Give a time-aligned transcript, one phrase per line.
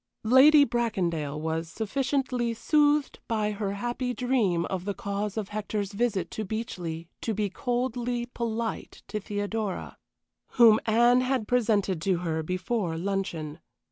[0.23, 6.31] Lady Bracondale was sufficiently soothed by her happy dream of the cause of Hector's visit
[6.31, 9.99] to Beechleigh to be coldly polite to Theodora,
[10.53, 13.59] whom Anne had presented to her before luncheon.